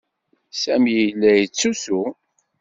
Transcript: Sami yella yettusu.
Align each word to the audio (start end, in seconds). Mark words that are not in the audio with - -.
Sami 0.61 0.91
yella 0.99 1.31
yettusu. 1.39 2.01